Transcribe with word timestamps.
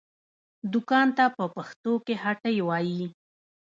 دوکان 0.73 1.07
ته 1.17 1.25
په 1.37 1.43
پښتو 1.55 1.93
کې 2.05 2.13
هټۍ 2.23 2.57
وايي 2.67 3.05